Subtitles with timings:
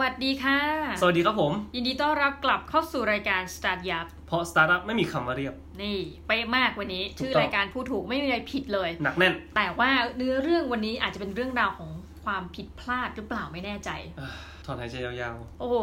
[0.00, 0.58] วัสดีค่ะ
[1.00, 11.90] สวัสดีครับผม ยินดีต้อนรับกลับเข้าสู่รายการ Start Up เพราะสตาร์ทอัพไม่มีคำว่าเรียบ นี่เป๊ะมากวันนี้ถูกต้องชื่อรายการผู้ถูกไม่มีอะไรผิดเลย หนักแน่น แต่ว่าเนื้อเรื่องวันนี้อาจจะเป็นเรื่องราวของ
[12.24, 13.90] ความผิดพลาดหรือเปล่าไม่แน่ใจ
[14.20, 14.30] อ่า
[14.64, 15.76] ถอนหายใจยาวโอ้โห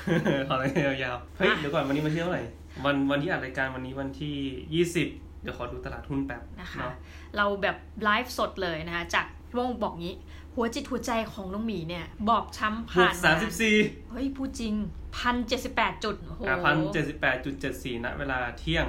[0.00, 2.42] ๆถอนหายใจยาวๆ เฮ้ยอะเดี๋ยวก่อนวันนี้วันที่เท่าไหร่
[2.84, 6.94] วันวันที่อัดรายการวันนี้วันที่ 20 เดี๋ยวขอดูตลาดหุ้นแป๊บนะคะเนาะ
[7.36, 9.26] เราแบบไลฟ์สดเลยนะคะจาก
[9.58, 10.14] วงบอกงี้
[10.54, 13.76] หัวจิตหัวใจของน้องหมีเนี่ย บอกช้ำบวผ่ากนสามมาสิบสี่
[14.10, 14.74] เฮ้ย พูดจริง
[15.16, 18.86] พันเจ็ดสิบแปดจุดโอ้โหอ่าพันเจ็ดสิบแปดจุดเจ็ดสี่ณเวลาเที่ยง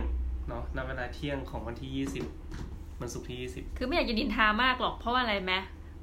[0.49, 2.25] เนาะณเวลาเที่ยงของวันที่ยี่สิบ
[2.99, 5.53] มันศุกร์ที่ยี่สิบคือไม่อยากจะดินทามากหรอกเพราะว่าอะไรไหม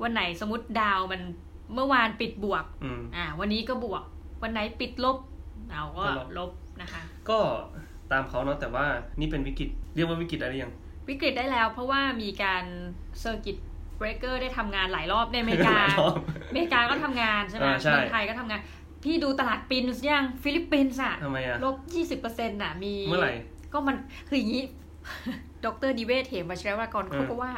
[0.03, 1.23] วันไหนสมมติดาวมัน
[1.75, 4.03] เมื่อวานปิดบวกอืมอ่า วันนี้ก็บวก
[4.43, 5.19] วันไหนปิดลบ
[5.71, 7.39] เราก็ก็ลบลบนะคะ ก็
[8.11, 8.85] ตามเขาเนาะแต่ว่า
[9.21, 10.73] นี่เป็นวิกฤตเรียกว่าวิกฤตอะไรยัง
[11.09, 12.65] วิกฤตได้แล้ว เพราะว่ามีการ
[13.21, 13.57] circuit
[13.99, 16.17] breaker ได้ทำงานหลายรอบในอเมริกาหลายรอบ
[16.51, 18.61] อเมริกาก็ทำงานใช่ไหมอ่าใช่เมืองไทยก็ทำงาน
[19.05, 23.33] พี่ดูตลาดปินส์ยังฟิลิปปินส์อะทำไมอะลบยี่สิบเปอร์เซ็นต์น่ะมีเมื่อไหร่
[23.73, 23.97] ก็มัน
[24.29, 24.63] คืออย่างนี้
[25.65, 27.53] ดร.นิเวศน์เหมวชิรวรากรเออเขาก็ว่า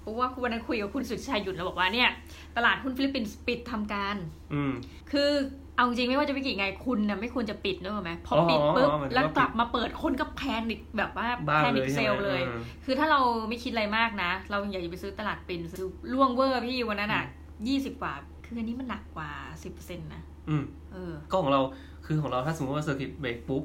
[0.00, 2.10] เพราะว่าวันนั้นคุยกับคุณสุดชัยหยุดแล้วบอกว่าเนี่ย
[2.56, 4.16] ตลาดหุ้นฟิลิปปินส์ปิดทำการ
[4.54, 4.72] อืม
[5.12, 5.30] คือ
[5.76, 17.24] เอาจริงไม่ว่าจะวิกฤตไงคุณนะไม่ควรจะปิดเนอะไหมพอออปิดปุ๊บหมายถึงว่าแล้วกลับมาเปิดคนก็ paนิคแบบว่าบ้าแพเลนิยคใช่เซไหลมเลยอืมคือถ้าเราไม่คิดอะไรมากนะ เราอยากจะไปซื้อตลาดปินซื้อล่วงเวอร์พี่วันนั้นอะ
[17.68, 18.12] ยี่สิบกว่า
[18.44, 19.30] คืออันนี้มันหนักกว่า
[19.62, 21.60] สิบเปอร์เซ็นต์นะอืมเออ ก็ของเรา
[22.06, 23.62] คือของเราถ้าสมมติว่าเซอร์กิตเบรกปุ๊บ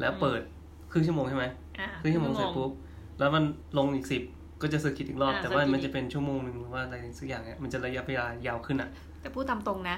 [0.00, 0.40] แล้วเปิด
[0.90, 1.44] ครึ่งชั่วโมงใช่ไหม
[1.80, 2.70] อะครึ่งชั่วโมงเสร็จปุ๊บ
[3.18, 3.44] แล้วมัน
[3.78, 4.22] ลงอีกสิบ
[4.62, 8.90] ก็จะเซอร์กิตอีกรอบอ่าแต่ว่าเซอร์กิตมันจะเป็นชั่วโมงหนึ่งหรือว่าอะไรสักอย่างเนี่ยมันจะระยะเวลายาวขึ้นอะ
[9.22, 9.96] แต่พูดตามตรงนะ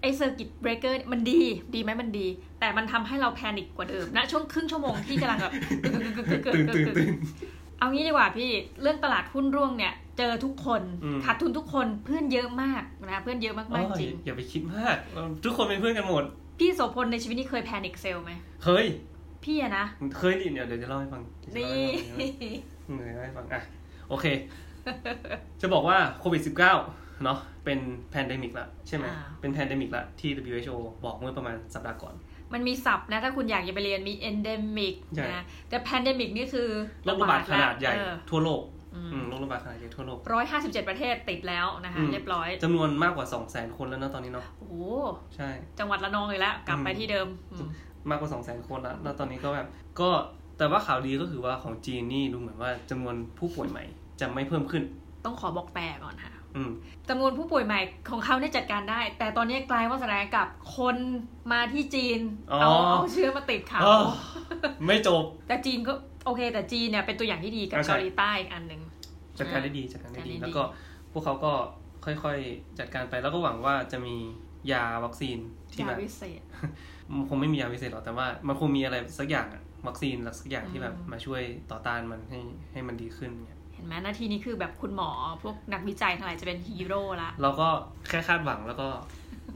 [0.00, 1.40] ไอ้เซอร์กิตเบรกเกอร์มันดี
[1.74, 2.26] ดีไหมมันดี
[2.60, 5.52] แต่มันทำให้เราแพนิคกว่าเดิมนะช่วงครึ่งชั่วโมงที่กำลังแบบ
[5.84, 5.94] ตื่น
[6.44, 7.08] ตื่นตื่น
[7.78, 8.50] เอางี้ดีกว่าพี่
[8.82, 14.96] เรื่องตลาดหุ้นร่วงเนี่ยเจอทุกคนอืมขาดทุนทุกคนเพื่อนเยอะมากนะเพื่อนเยอะมากๆจริงอย่าไปคิดมาก
[15.44, 16.24] ทุกคนเป็นเพื่อนกันหมด
[16.58, 18.32] พี่โสพลในชีวิตนี้เคยแพนิคเซลไหม
[18.64, 18.84] เคย
[19.44, 19.84] พี่อะนะ
[20.18, 22.24] เคยดิเดี๋ยวเดี๋ยวจะเล่าให้ฟังเดี๋ยวนี่จะเล่าให้
[22.86, 23.62] ฟังเดี๋ยวจะเล่าให้ฟังอะ
[24.08, 24.26] โอเค
[25.60, 27.78] จะบอกว่าโควิด -19 เนาะเป็น
[28.10, 32.14] pandemic ละใช่ไหมอ่าเป็น pandemic ละที่ WHO บอกเมื่อประมาณสัปดาห์ก่อน
[32.52, 36.68] มันมีศัพท์นะ ถ้าคุณอยากจะไปเรียนมี endemic ใช่นะแต่ pandemic นี่คือ
[37.04, 38.62] โรคระบาดขนาดใหญ่เออทั่วโลก
[38.94, 44.74] อืมอืมโรคระบาดขนาดใหญ่ทั่วโลกร้อยห้าสิบเจ็ดประเทศติดแล้วนะคะอืมเรียบร้อยจำนวนมากกว่า2 0 0 0 0 0คนแล้วนะตอนนี้เนาะโอ้โห
[45.36, 45.48] ใช่
[45.78, 47.68] จังหวัดระนองเลยแล้วกลับไปอืมที่เดิมอืม
[48.10, 49.66] มากกว่า2 0 0 0 0 0คนแล้วแล้วตอนนี้ก็แบบ
[50.00, 50.10] ก็
[50.58, 53.84] แต่ว่าข่าวดีก็คือว่าของจีนนี่ดูเหมือนว่าจำนวนผู้ป่วยใหม่
[54.20, 54.82] จะไม่เพิ่มขึ้น
[55.24, 56.39] ต้องขอบอกแต่ก่อนค่ะอืม
[57.08, 57.80] จำนวนผู้ป่วยใหม่
[58.10, 60.46] ของเขาเนี่ยจัดการได้ แต่ตอนนี้กลายว่าสถานกับ
[60.76, 60.96] คน
[61.52, 62.20] มาที่จีน
[62.52, 63.98] อ๋อเอาเอาเชื้อมาติดเขาอ้อ
[64.86, 65.92] ไม่จบ แต่จีนก็
[66.26, 68.80] โอเค แต่จีนเนี่ยเป็นตัวอย่างที่ดีกับอ่าใช่เกาหลีใต้อีกอันหนึ่ง
[69.38, 70.62] จัดการได้ดีจัดการได้ดีจัดการได้ดี แล้วก็
[71.12, 71.52] พวกเขาก็
[72.04, 74.16] ค่อยๆจัดการไปแล้วก็หวังว่าจะมี
[74.72, 75.38] ยาวัคซีน
[75.72, 76.40] ที่ยาแบบวิเศษ
[77.10, 82.40] มันคงไม่มียาวิเศษหรอกแต่ว่ามันคงมีอะไรสักอย่างอะวัคซีนสักอย่างที่แบบอืมมาช่วยต่อต้านมันให้
[82.72, 85.10] ให้มันดีขึ้นเนี่ยเห็นไหมหน้าที่นี้คือแบบคุณหมอ
[85.42, 87.68] พวกนักวิจัยทั้งหลายจะเป็นฮีโร่ละเราก็
[88.08, 88.88] แค่คาดหวังแล้วก็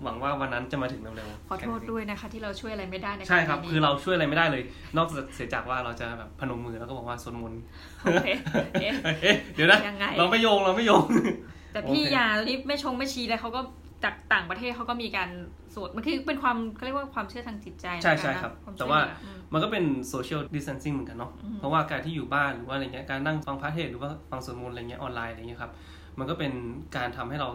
[0.03, 4.63] หวังว่าวันนั้นจะมาถึงเร็วๆขอโทษด้วยนะคะ ที่เราช่วยอะไรไม่ได้ในใช่ครับกณีนี้คือเราช่วยอะไรไม่ได้เลย
[4.97, 7.63] นอกจากเสียจากว่าเราจะแบบพนมมือแล้วก็บอกว่าสวดมนต์
[8.03, 8.29] โอเค
[8.81, 11.05] เอ๊ะเอ๊ะเดี๋ยวนะยังไงเราไม่โยงเราไม่โยง
[11.73, 13.61] แต่พี่โอเคยานี่ไม่ชงไม่ชี้เลยเขาก็
[14.05, 15.29] จากต่างประเทศเขาก็มีการ
[15.75, 25.73] สวดมันคือเป็นความเขาเรียกว่าความเชื่อทางจิตใจใช่นะะใช่ครับวมแต่ช่ยว่าเหลืออืมมันก็เป็นโซเชียลดิส a ทนซิ่งเหมือนกันเนาะอืมเพราะว่าการที่อยู่บ้านหรือว่าอะไรเงี้ยการนั่งฟังพระเทศน์หรือว่าฟังสวดมนต์อะไรเงี้ยออนไลน์อะไรเงี้ยครับ
[26.19, 26.53] มันก็เป็น
[26.97, 27.49] การทำให้เรา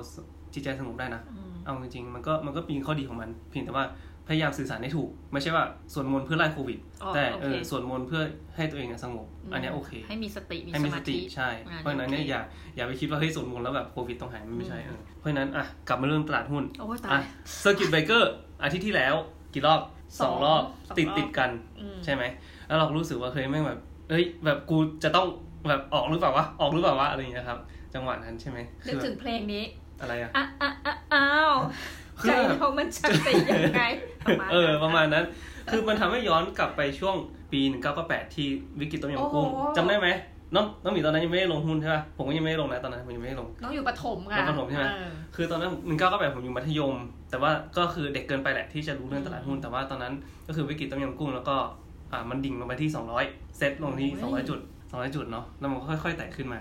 [0.53, 3.85] จิตใจสงบได้นะอืมเอาจริงๆมันก็มันก็มีข้อดีของมันเพียงแต่ว่า
[4.30, 5.64] พยายามสื่อสารให้ถูก ไม่ใช่ว่า
[5.94, 8.22] สวดมนต์เพื่อไล่โควิดอ๋อแต่โอเอเคอสวดมนต์เพื่อ
[8.56, 12.42] ให้ตัวเองอะสงบ อันเนี้ยโอเค ให้มีสติมีให้สมีสมาติธิใช่อ่าเพราะฉะนั้นเนี่ยโอเคอย่า
[12.76, 17.24] อย่าไปคิดว่าเฮ้ยสวดมนต์แล้วแบบโควิดต้องหายมันไม่ใช่อืมเออเพราะฉะนั้นอะกลับมาเรื่องตลาดหุ้นโอ้ยตาอะย
[17.60, 18.34] circuit breaker
[18.64, 19.16] อาทิตย์ที่แล้ว
[19.54, 19.82] กี่รอบ
[20.22, 22.24] สองรอบสองติดรอบติดกันอืมใช่ไหม
[22.68, 23.80] แล้วเราก็รู้สึกว่าเฮ้ยแม่งแบบ
[24.10, 25.28] เอ้ยแบบกูจะต้อง
[25.70, 27.60] แบบออกหรือเปล่าวะออกหรือเปล่าวะอะไรอย่างเงี้ยครับ
[27.94, 29.64] จังหวะนั้นใช่ไหมนึกถึงเพลงนี้
[30.02, 31.68] อะไรอะอะอะอะอ้าวคื
[32.27, 33.83] ใจอแบบเรามันชักติยังไง
[34.25, 35.25] ประมาณเออนั้นประมาณนั้น
[35.71, 37.16] คือมันทำให้ย้อนกลับไปช่วง
[37.51, 37.62] ปี
[37.98, 38.48] 1998ที่
[38.80, 40.10] วิกฤตต้มยำกุ้งโอ้โหจำได้ไหม
[40.56, 46.95] น้องน้องหมีตอนนั้นยังไม่ได้ลงหุ้นใช่ป่ะผมก็ยังไม่ได้ลงนะตอนนั้นผมยังไม่ได้ลง น้องอยู่ปฐมค่ะน้องประถมใช่ไหมเออคือตอนนั้นหนึ่งเก้าก็แบบผมอยู่มัธยม
[47.30, 50.13] แต่ว่าก็คือเด็กเกินไปแหละที่จะรู้เรื่องตลาดหุ้น แต่ว่าตอนนั้น
[50.48, 51.56] ก็คือวิกฤตต้มยำกุ้งแล้วก็
[52.12, 52.89] อ่ามันดิ่งลงไปที่
[53.24, 56.60] 200เซตลงที่200จุด200จุดเนาะแล้วมันก็ค่อยๆไต่ขึ้นมา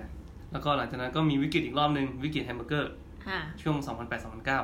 [0.53, 2.93] แล้วก็หลังจากนั้นก็มีวิกฤตอีกรอบนึงวิกฤตแฮมเบอร์เกอร์
[3.27, 4.61] ค่ะช่วง2008-2009อืมอ่า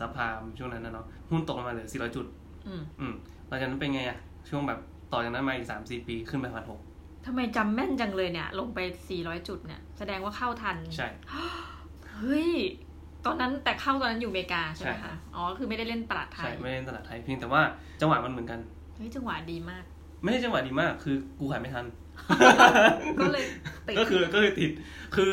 [0.00, 2.26] ซับพลามช่วงนั้นนะเนาะหุ้นตกลงมาเหลือ400จุด
[2.66, 3.14] อืมอืม
[3.48, 4.18] หลังจากนั้นเป็นไงอะ
[4.48, 4.80] ช่วงแบบ
[5.12, 6.80] ต่อจากนั้นมาอีก3-4ปีขึ้นไปพันหก
[7.26, 8.78] ทำไมจำแม่นจังเลยเนี่ย ลงไป
[9.14, 11.08] 400จุดเนี่ย แสดงว่าเข้าทัน ใช่
[12.18, 12.50] เฮ้ย
[13.26, 17.62] ตอนนั้นแต่เข้าตอนนั้นอยู่อเมริกาใช่ไหมใช่ครัคะบอ๋อ คือไม่ได้เล่นตลาดไทใช่ยไม่ได้เล่นตลาดไทยเพียงแต่ว่า
[18.00, 18.60] จังหวะมันเหมือนกัน
[18.96, 19.84] เฮ้ย จังหวะดีมาก
[20.22, 21.86] ไม่ใช่จังหวะดีมาก คือกูขายไม่ทัน
[23.20, 23.44] ก็เลย
[23.88, 24.70] ติด ก็คือก็เลยติด
[25.16, 25.32] คือ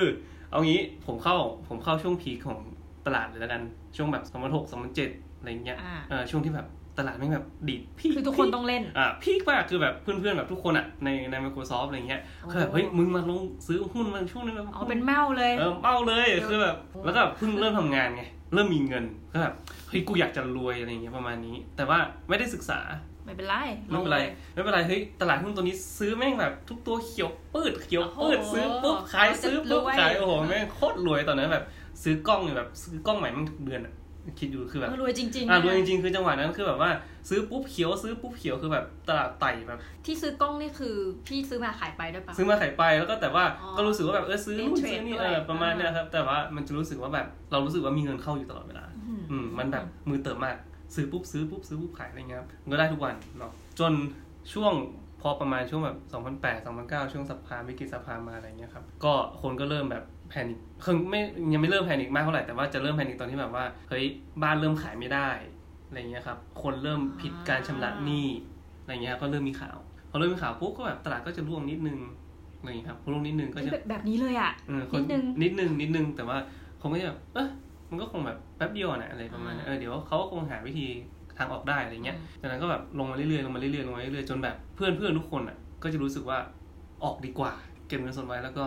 [0.52, 2.60] เอางี้ผมเข้าผมเข้าช่วงพีคของ
[3.08, 3.62] ตลาดเลยแล้วกัน
[3.96, 6.68] ช่วงแบบสองพันหกสองพันเจ็ดอะไรเงี้ยอ่าเออช่วงที่แบบ
[7.00, 19.54] ตลาดแม่งแบบดีดพีคคือทุกคนต้องเล่นอะพีคมากคือแบบเพื่อนๆแบบทุกคนอะในใน Microsoft อะไรเงี้ยโอ้คือแบบเฮ้ยมึงมาลงซื้อหุ้นมันช่วงนี้แบบอ๋อเป็นเมาเลยเออเมาเลยคือแบบโอ้แล้วก็เพิ่งเริ่มทำงานไงเริ่มมีเงินก็แบบ
[19.90, 22.00] เฮ้ยกูอยากจะรวยอะไรเงี้ยประมาณนี้ แต่ว่า
[22.30, 22.80] ไม่ได้ศึกษา
[23.26, 23.56] ไม่เป็นไร
[23.90, 31.64] ไม่เป็นไรลงลยไม่เป็นไรเฮ้ยตลาดหุ้นตัวนี้ซื้อแม่งแบบทุกตัวเขียวปืดเขียวปืดโอ้โหซื้อปุ๊บขายซื้อปุ๊บรวยขายโอ้โหแม่งโคตรรวยตอนนั้นแบบ
[32.04, 33.94] ซื้อกล้องเนี่ยแบบซื้อกล้องใหม่แม่งทุกเดือนอะ
[34.40, 36.90] คิดดูคือแบบเออรวยจริงๆอะนะรวยจริงๆคือจังหวะนั้นคือแบบว่า
[37.30, 40.96] ซื้อปุ๊บเขียวซื้อปุ๊บเขียวคือแบบตลาดไต่แบบ ที่ซื้อกล้องนี่คือ
[41.28, 50.58] พี่ซื้อมาขายไปด้วยปะซื้อมาขายไปแล้วก็แต่ว่าอ๋อก็รู้สึกว่าแบบเออซื้อนู่นเล่นเทรดซื้อนี่ด้วยเออประมาณอ่าเนี้ยครับ แต่ว่ามันจะรู้สึกว่าแบบเรารู้สึกว่ามีเงินเข้าอยู่ตลอดเวลา อืมอืมมันแบบมือเติมมาก
[50.96, 53.94] ซื้อปุ๊บซื้อปุ๊บซื้อปุ๊บขายอะไรเงี้ยครับมันก็ได้ทุกวันเนาะจน
[54.54, 54.74] ช่วง
[55.22, 55.98] พอประมาณช่วงแบบ
[56.42, 61.22] 2008 2009 ช่วงสัพพามวิกฤตสัพพามมาอะไรเงี้ยครับก็คนก็เริ่มแบบ แพนิคคือไม่
[61.54, 64.06] ยังไม่เริ่มแพนิคมากเท่าไหร่แต่ว่าจะเริ่มแพนิคตอนที่แบบว่าเฮ้ย
[64.44, 65.30] บ้านเริ่มขายไม่ได้
[65.88, 68.28] อะไรเงี้ยครับคนเริ่มผิดการชำระหนี้
[68.82, 69.78] อะไรเงี้ยก็เริ่มมีข่าว
[70.12, 72.00] พอเริ่มมีข่าวปุ๊บก็แบบตลาดก็จะร่วงนิดนึง
[72.60, 76.38] อะไรเงี้ยครับพอร่วงนิดนึงก็จะแบบแบบนี้เลยอะเออคนิดนึงนิดนึงนิดนึงแต่ว่า
[76.82, 77.48] ผมก็จะแบบเออ
[77.90, 80.86] มันก็คงแบบแป๊บเดียวนะอะไรประมาณนี้อ่าเออเดี๋ยวเขาก็คงหาวิธี
[81.38, 86.40] ทางออกได้อะไรเงี้ยอืมจากนั้นก็แบบลงมาเรื่อยๆลงมาเรื่อยๆลงมาเรื่อยๆจนแบบเพื่อนเพื่อนทุกคนอะก็จะรู้สึกว่า
[87.04, 87.54] ออกดีกว่า
[87.88, 88.66] เก็บเงินสดไว้แล้วก็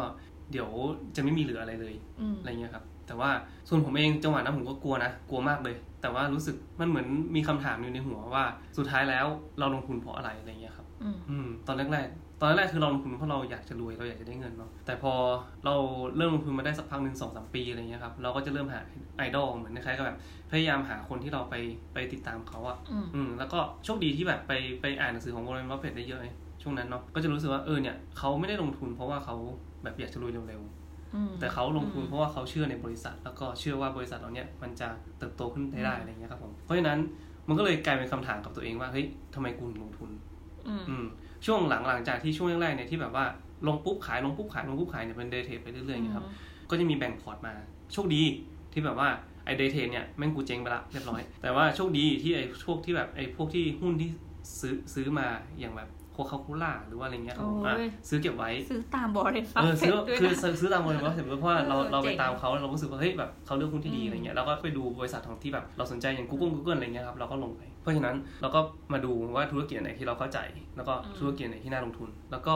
[0.53, 0.69] เดี๋ยว
[1.17, 3.31] จะไม่มีเหลืออะไรเลยอืมอะไรเงี้ยครับ แต่ว่า
[3.69, 7.07] ส่วนผมเองจังหวะนั้นผมก็กลัวนะกลัวมากเลย แต่ว่ารู้สึกมันเหมือน
[7.37, 8.45] มีคำถามอยู่ในหัวว่า
[8.79, 9.27] สุดท้ายแล้ว
[9.59, 15.13] เราลงทุนเพราะอะไรอะไรเงี้ยครับอืมอืมตอนแรกๆตอนแรกๆคือเราลงทุนเพราะเราอยากจะรวยเราอยากจะได้เงินเนาะแต่พอ
[15.65, 15.75] เรา
[16.17, 18.81] เริ่มลงทุนมาได้สักพักหนึ่งสองสามปีอะไรเงี้ยครับเราก็จะเริ่มหา
[19.17, 20.19] ไอดอลเหมือนคล้ายๆกับแบบ
[20.51, 21.55] พยายามหาคนที่เราไป
[21.95, 24.53] ไปติดตามเขาอะอืมอืมแล้วก็โชคดีที่แบบไป
[24.83, 29.37] ไปอ่านหนังสือของวอร์เรนบัฟเฟตได้เยอะเลย ช่วงนั้นเนาะก็จะรู้สึกว่าเออเนี่ยเขาไม่ได้ลงทุนเพราะว่าเขา
[29.83, 30.63] แบบอยากจะรวยเร็ว
[31.15, 34.89] อืมๆแต่เขาลงทุนเพราะว่าเขาเชื่อในบริษัท แล้วก็เชื่อว่าบริษัทเราเนี่ยมันจะ
[35.19, 36.99] เติบโตขึ้นได้ได้อะไรเงี้ยครับผมเพราะฉะนั้น
[37.49, 40.11] มันก็เลยกลายเป็นคำถามกับตัวเองว่าเฮ้ยทำไมกูถึงลงทุน
[40.69, 41.05] อืมอืม
[41.47, 43.25] ช่วงหลังหลังจากที่ช่วงแรกๆเนี่ยที่แบบว่า
[43.67, 46.27] ลงปุ๊บขายลงปุ๊บขายลงปุ๊บขายเนี่ยเป็น day trade ไปเรื่อยๆอย่างเงี้ยครับ
[46.71, 47.55] ก็จะมีแบ่ง port มา
[47.93, 48.23] โชคดี
[48.73, 49.09] ที่แบบว่า
[49.45, 54.11] ไอเดย์เทรดเนี่ยแม่งกูเจ๊งไปละเรียบร้อย แต่ว่าโชคดีที่ไอพวกที่แบบไอพวกที่หุ้นที่
[54.61, 55.27] ซื้อซื้อมา
[55.61, 68.61] อย่างแบบ โคคาโคล่าหรือว่าอะไรเงี้ยครับผมโอ้ยอะซื้อเก็บไว้ ซื้อตามบริษัทเออซื้อด้วยคือนะซื้อซื้อตามบริษัทเสร็จเพราะว่าเราเออเราไปเจ๋งตามเขาเรารู้สึกว่าเฮ้ยแบบเขาเลือกหุ้นที่ดีอืมอะไรเงี้ยเราก็ไปดูบริษัทของที่แบบเราสนใจอย่าง Google Google อะไรเงี้ยครับเราก็ลงไป เพราะฉะนั้นเราก็
[68.93, 70.39] มาดูว่าธุรกิจไหนที่เราเข้าใจ
[70.77, 72.55] แล้วก็ธุรกิจไหนที่น่าลงทุน แล้วก็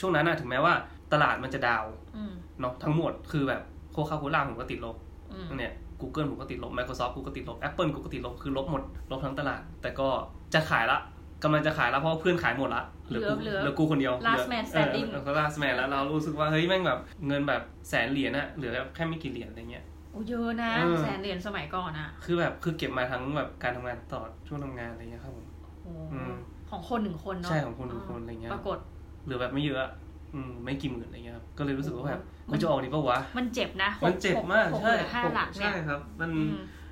[0.00, 0.74] ช่วงนั้นนะถึงแม้ว่า
[1.12, 3.62] ตลาดมันจะดาวน์อืมเนาะทั้งหมดคือแบบ
[3.92, 4.96] โคคาโคล่าผมก็ติดลบ
[5.32, 10.08] อืมเนี่ย Google ผมก็ติดลบ Microsoft กูก็ติดลบ Apple กูก็ติดลบคือลบหมดลบทั้งตลาด แต่ก็
[10.54, 10.98] จะขายละ
[11.42, 25.46] กำลังจะขายแล้วเพราะว่าเพื่อนขายหมดละเหลือกูเหลือเหลือกูคนเดียว Last man standing เออก็ last man แล้วเรารู้สึกว่าเฮ้ยแม่งแบบเงินแบบแสนเหรียญอะเหลือแค่ไม่กี่เหรียญอะไรเงี้ยโอ้เยอะนะเออแสนเหรียญสมัยก่อนอะคือแบบคือเก็บมาทั้งแบบการทำงานตลอดช่วงทำงานอะไรเงี้ยครับผม
[25.84, 26.32] โอ้อืม
[26.70, 28.78] ของคนหนึ่งคนเนาะใช่ของคนหนึ่งคนอะไรเงี้ยปรากฏ
[29.24, 29.90] เหลือแบบไม่เยอะอะ
[30.34, 36.42] อืมไม่กี่หมื่นอะไรเงี้ยครับก็เลยรู้สึกว่าแบบโอ้มันจะออกดีปะวะมันเจ็บนะหมันเจ็บมากหใช่เหลือห้าหลักเนี่ยใช่ครับ มันอื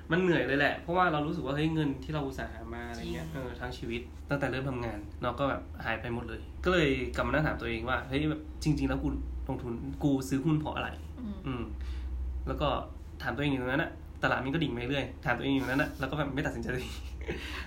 [0.07, 9.09] มมันเหนื่อยเลยแหละ เพราะว่าเรารู้สึกว่าเฮ้ยเงินที่เราอุตส่าห์หามาอะไรเงี้ยจริงเออทั้งชีวิตตั้งแต่เริ่มทำงานเราก็แบบหายไปหมดเลย ก็เลยกลับมานั่งถามตัวเองว่าเฮ้ยแบบจริง ๆ แล้วกู
[9.47, 9.73] ลงทุน
[10.03, 11.63] กูซื้อหุ้นเพราะอะไร อืมอืม
[12.47, 12.67] แล้วก็
[13.23, 13.91] ถามตัวเองอยู่ตรงนั้นอะ
[14.23, 16.85] ตลาดมันก็ดิ่งไปเรื่อยถามตัวเองอยู่ตรงนั้นอะแล้วก็แบบไม่ตัดสินใจเลย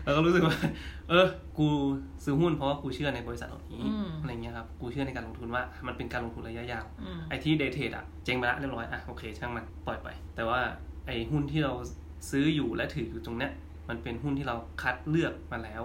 [0.04, 0.56] แล้วก็รู้สึกว่า
[1.08, 1.26] เออ
[1.58, 1.66] กู
[2.24, 3.82] ซื้อหุ้นเพราะว่ากูเชื่อในบริษัทเหล่านี้
[4.20, 10.60] อะไรเงี้ยครับ กูเชื่อในการลงทุนว่า มันเป็นการลงทุนระยะยาวอืมไอ้ที่เดทเทรดอะเจ๊งไปละเรียบร้อยอะโอเคช่างมันปล่อยไป แต่ว่า
[11.06, 11.72] ไอ้หุ้นที่เรา
[12.30, 13.52] ซื้ออยู่และถืออยู่ตรงเนี้ย
[13.88, 15.82] มันเป็นหุ้นที่เราคัดเลือกมาแล้ว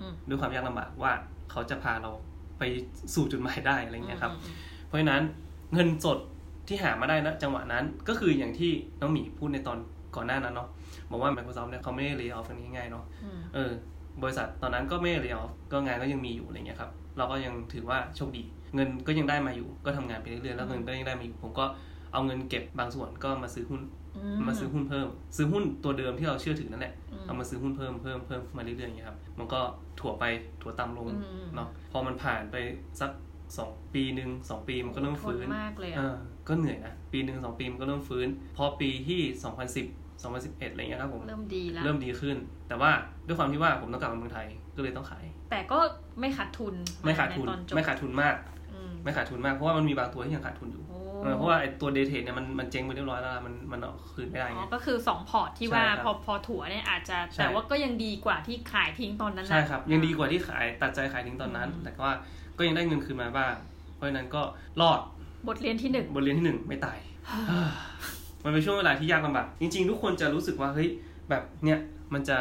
[0.00, 1.12] อืมด้วยความยากลำบากว่า
[1.50, 2.10] เขาจะพาเรา
[2.58, 2.62] ไป
[3.14, 4.54] สู่จุดหมายได้อะไรเงี้ยครับอืม
[4.86, 5.22] เพราะฉะนั้น
[5.74, 6.18] เงินสด
[6.68, 9.78] ที่หามาได้นะจังหวะนั้นก็คืออย่างที่น้องหมีพูดในตอน
[10.16, 10.68] ก่อนหน้านั้นเนาะ
[11.10, 13.70] บอกว่า Microsoft เนี่ยเขาไม่ได้เลิกออฟกันง่ายๆเนาะอืมเออ
[14.22, 18.42] บริษัทตอนนั้นก็ไม่ได้เลิกออฟก็งานก็ยังมีอยู่อะไรเงี้ยครับ เราก็ยังถือว่าโชคดี
[18.74, 21.64] เงินก็ยังได้มาอยู่ ก็ทำงานไปเรื่อยๆแล้วเงินก็ยังได้มาอยู่ ผมก็
[22.12, 24.05] เอาเงินเก็บบางส่วนก็มาซื้อหุ้นอื
[24.48, 29.60] มาซื้อหุ้นเพิ่ม ซื้อหุ้นตัวเดิมที่เราเชื่อถือนั่นแหละอืมเอามาซื้อหุ้นเพิ่มเพิ่มเพิ่มมาเรื่อยๆอย่างเงี้ยครับมันก็
[30.00, 30.24] ถั่วไป
[30.62, 32.56] ถั่วต่ำลงอืมเนาะพอมันผ่านไป
[33.00, 33.10] สัก
[33.58, 36.16] สองปีหนึ่งสองปีมันก็เริ่มฟื้นทนมากเลยเออะอ
[36.48, 39.20] ก็เหนื่อยนะปีหนึ่งสองปีมันก็เริ่มฟื้น พอปีที่
[39.84, 42.36] 2010 2011อะไรเงี้ยครับผมเริ่มดีแล้วเริ่มดีขึ้น
[42.68, 42.90] แต่ว่า
[43.26, 44.46] ด้วยความที่ว่าผมต้องกลับมาเมืองไทย
[44.76, 45.78] ก็เลยต้องขาย แต่ก็
[46.20, 48.36] ไม่ขาดทุนไม่ขาดทุนใตอจบไม่ขาดทุนมาก
[48.74, 50.95] อืมไม่ขาดทุนมากเพราะว่ามันมีบางตัวที่ยังขาดทุนอยู่โอ้
[51.26, 62.12] เอเออเพราะว่าไอ้ตัว day trade เนี่ยมันมันเจ๊งไปเรียบร้อยแล้วล่ะมันมันเอาคืนไม่ได้อ๋ไงอก็คือ 2 port ที่ใช่ว่าครับพอพอถัวเนี่ยอาจจะใช่แต่ว่าก็ยังดีกว่าที่ขายทิ้งตอนนั้นนะใช่ครับ ยังดีกว่าที่ขายตัดใจขายทิ้งตอนนั้นอืมแต่ว่า
[62.58, 63.54] ก็ยังได้เงินคืนมาบ้าง
[63.96, 64.42] เพราะฉะนั้นก็
[64.80, 65.00] รอด
[65.48, 66.98] บทเรียนที่หนึ่งบทเรียนที่หนึ่งไม่ตาย
[68.44, 70.88] มันเป็นช่วงเวลาที่ยากลำบากจริง ๆ ทุกคนจะรู้สึกว่าเฮ้ย
[71.30, 71.78] แบบเนี่ย
[72.14, 72.38] มันจะ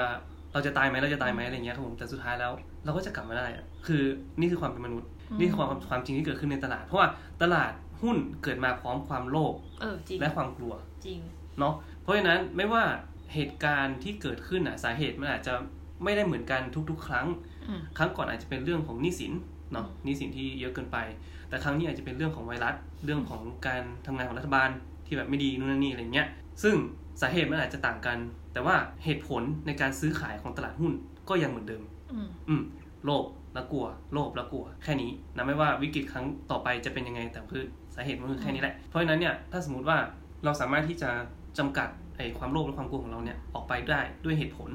[0.53, 2.51] เราจะตายไหมเราจะตายไหมอะไรเงี้ยครับผมแต่สุดท้ายแล้ว
[2.85, 4.01] เราก็จะกลับมาได้อะคือ
[4.39, 7.07] นี่คือความเป็นมนุษย์ นี่คือความความจริงที่เกิดขึ้นในตลาด เพราะว่า
[7.41, 7.71] ตลาด
[8.01, 10.73] หุ้นเกิดมาพร้อมความโลภเออจริงและความกลัว
[11.05, 11.19] จริง
[11.59, 12.83] เนาะเพราะฉะนั้นไม่ว่า
[13.33, 15.53] เหตุการณ์ที่เกิดขึ้นอะสาเหตุมันอาจจะ
[16.03, 17.27] ไม่ได้เหมือนกันทุก ๆ ครั้ง
[17.69, 19.33] อืมครั้งก่อนอาจจะเป็นเรื่องของหนี้สิน
[19.73, 20.97] เนาะหนี้สินที่เยอะเกินไป
[21.49, 22.75] แต่ครั้งนี้อาจจะเป็นเรื่องของไวรัส
[23.05, 24.69] เรื่องของการทำงานของรัฐบาล
[25.05, 26.27] ที่แบบไม่ดีนู่นนนนี่อะไรเงี้ย
[26.63, 26.75] ซึ่ง
[27.21, 28.17] สาเหตุมันอาจจะต่างกัน
[28.53, 30.93] แต่ว่าเหตุผลในการซื้อขายของตลาดหุ้น
[31.29, 31.83] ก็ยังเหมือนเดิม
[32.13, 32.61] อืมอืม
[33.05, 39.97] โลภและกลัว โลภและกลัว แค่นี้นะไม่ว่าวิกฤตครั้งต่อไปจะเป็นยังไงแต่คือ สาเหตุมันคือแค่นี้แหละ เพราะฉะนั้นเนี่ยถ้าสมมติว่า
[40.45, 41.09] เราสามารถที่จะ
[41.57, 44.69] จำกัดไอ้ความโลภและความกลัวของเราเนี่ยออกไปได้ด้วยเหตุผล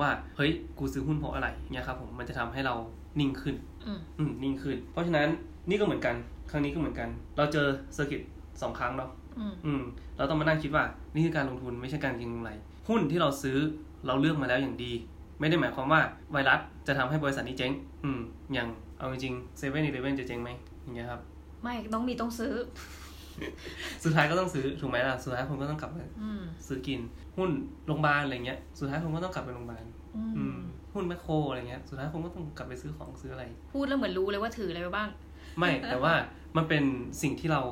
[0.00, 2.74] ว่าเฮ้ยกูซื้อหุ้นเพราะอะไรเนี่ยครับผมมันจะทำให้เรา
[3.20, 3.54] นิ่งขึ้น
[3.86, 5.28] อืมอืมนิ่งขึ้น เพราะฉะนั้น
[5.68, 6.14] นี่ก็เหมือนกัน
[6.50, 8.22] ครั้งนี้ก็เหมือนกัน เราเจอ circuit
[8.62, 9.82] สองครั้งเนาะอืมอืม
[10.16, 10.84] เราต้องมานั่งคิดว่า
[11.14, 12.50] นี่คือการลงทุนไม่ใช่การเก็งกำไร
[12.88, 13.58] หุ้นที่เราซื้อ
[14.06, 14.92] เราเลือกมาแล้วอย่างดี
[15.40, 16.00] ไม่ได้หมายความว่า
[16.32, 17.72] ไวรัสจะทำให้บริษัทนี้เจ๊ง
[18.04, 18.20] อืม
[18.52, 20.50] อย่างเอาจริงเซเว่นอีเลเว่นจะเจ๊งไหม
[20.82, 21.20] อย่างเงี้ยครับ
[21.62, 22.54] ไม่ต้องมีต้องซื้อ
[24.04, 27.00] สุดท้ายก็ต้องซื้อถูกไหมล่ะ สุดท้ายคนก็ต้องกลับมาอืมซื้อกิน
[27.36, 27.50] หุ้น
[27.86, 29.84] โรงพยาบาลอะไรเงี้ย สุดท้ายคนก็ต้องกลับไปโรงพยาบาล
[30.16, 30.58] อือืมม
[30.94, 35.08] หุ้นแมคโครอะไรเงี้ย สุดท้ายคนก็ต้องกลับไปซื้อของซื้ออะไร พูดแล้วเหมือนรู้เลยว่าถืออะไรไปบ้าง
[35.58, 36.14] ไม่แต่ว่า
[36.56, 36.84] มันเป็น
[37.22, 37.62] สิ่งที่เรา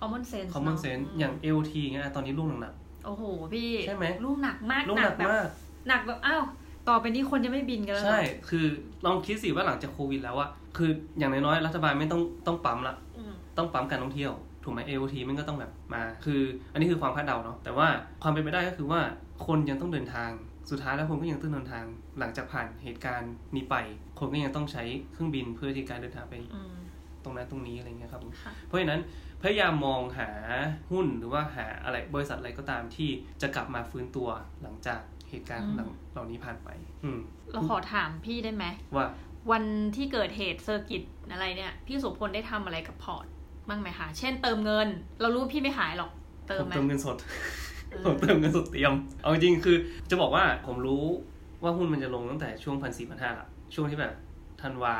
[0.00, 2.74] common sense common เนอะ sense มอย่าง LT เงี้ยตอนนี้ร่วงหนัก
[3.06, 3.22] โอ้โห
[3.54, 5.46] พี่ ใช่ไหมลูกหนักมากๆร่วงหนักแบบมาก
[5.88, 6.42] หนักแบบอ้าว
[6.88, 8.66] ต่อไปนี้คนจะไม่บินกันแล้วเหรอใช่ คือ
[9.06, 14.32] ลองคิดสิว่าหลังจากโควิดแล้วอะคืออย่างน้อยๆรัฐบาลไม่ต้องต้องปั๊มละอืมต้องปั๊มการท่องเที่ยว
[14.64, 16.40] ถูกไหม AOT มันก็ต้องแบบมา คือ
[16.72, 17.88] อันนี้คือความคาดเดาเนาะ แต่ว่า
[18.22, 19.00] ความเป็นไปได้ก็คือว่า
[19.46, 20.30] คนยังต้องเดินทาง
[20.70, 21.84] สุดท้ายแล้วคนก็ยังต้องเดินทาง
[22.18, 23.76] หลังจากผ่านเหตุการณ์นี้ไป
[24.18, 24.82] คนก็ยังต้องใช้
[25.12, 26.74] เครื่องบินเพื่อที่การเดินทางไปอืม
[27.24, 29.00] ตรงนั้นตรงนี้อะไรเงี้ยครับผมค่ะเพราะฉะนั้น
[29.42, 30.30] พยายามมองหา
[30.90, 33.10] หุ้นหรือว่าหาอะไรบริษัทอะไรก็ตามที่
[33.42, 34.28] จะกลับมาฟื้นตัว
[34.62, 36.68] หลังจาก เหตุการณ์อืมเหล่าเหล่านี้ผ่านไป
[37.04, 37.18] อืม
[37.52, 38.64] เราขอถามพี่ได้ไหม
[38.96, 39.06] ว่า
[39.50, 39.64] วัน
[39.96, 43.26] ที่เกิดเหตุ circuit อะไรเนี่ย พี่โสุพลได้ทำอะไรกับพอร์ต
[43.68, 44.88] บ้างไหมคะเช่นเติมเงิน
[45.20, 46.10] เรารู้พี่ไม่ขายหรอก
[46.48, 47.16] เติผมมไหมเติมเงินสด
[47.90, 49.76] เออผมเติมเงินสดเตรียม เอาจริงๆคือ
[50.10, 51.04] จะบอกว่าผมรู้
[51.62, 54.14] ว่าหุ้นมันจะลงตั้งแต่ช่วงพันสี่พันห้าละช่วงที่แบบ
[54.62, 54.94] ธันวา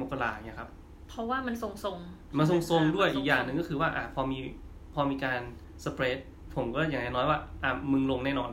[0.00, 0.70] มกราเนี่ยครับ
[1.08, 4.38] เพราะว่ามันทรงๆมาทรงๆด้วยมัอีกอย่างหนึ่งก็คือว่าอะพอมี
[4.94, 5.40] พอมีการ
[5.84, 6.18] spread
[6.54, 8.50] ผมก็อย่างน้อยๆว่าอะมึงลงแน่นอน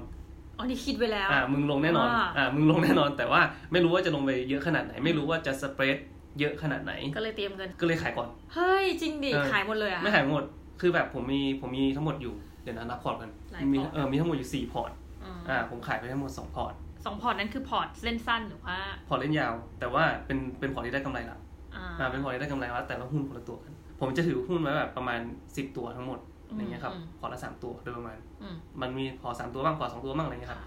[0.62, 3.42] อ๋อนี่คิดไว้แล้วอะมึงลงแน่นอนว่าอะมึงลงแน่นอน แต่ว่า
[3.72, 5.98] ไม่รู้ว่าจะลงไปเยอะขนาดไหน ไม่รู้ว่าจะ spread
[6.40, 10.44] เยอะขนาดไหน ก็เลยเตรียมเงินก็เลยขายก่อน เฮ้ยจริงดิเออขายหมดเลยอะไม่ขายหมด
[10.82, 14.92] คือแบบผมมีผมมีทั้งหมดอยู่เดี๋ยวนะนับพอร์ตกันหลายมีพอร์ตเออมีทั้งหมดอยู่สี่พอร์ต
[15.24, 16.74] อืมอ่าผมขายไปทั้งหมดสองพอร์ต
[17.06, 18.78] สองพอร์ตนั้นคือพอร์ตเล่นสั้นหรือว่า
[19.08, 21.38] พอร์ตเล่นยาว แต่ว่าเป็นเป็นพอร์ตที่ได้กำไรละ
[21.76, 25.20] อ่าอ่าเป็นพอร์ตที่ได้กำไรละแต่ละหุ้นคนละตัวกัน ผมจะถือหุ้นไว้แบบประมาณ
[25.56, 26.20] สิบตัวทั้งหมด
[26.58, 30.62] อย่างเงี้ยครับอืมพอร์ตละสามตัวโดยประมาณอืมมันมีพอร์ตสามตัวบ้างพอร์ตสองตัวบ้างอะไรเงี้ยครับ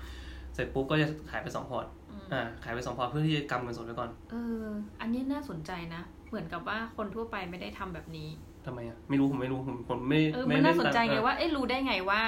[0.55, 4.67] เสร็จปุ๊บก็จะขายไปสองพอร์ตอืมอ่าขายไปสองพอร์ตเพื่อที่จะกำเงินสดไว้ก่อนเออ
[5.01, 8.29] อันนี้น่าสนใจนะ เหมือนกับว่าคนทั่วไปไม่ได้ทำแบบนี้
[8.67, 12.21] ทำไมอะไม่รู้ผมไม่รู้ผมผมไม่เออไม่มันน่าสนใจตรงไงเออว่าเอ๊ะรู้ได้ไงว่า